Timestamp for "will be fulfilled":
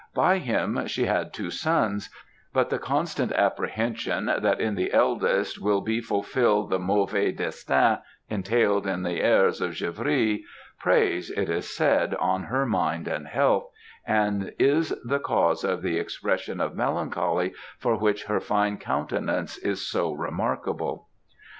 5.61-6.71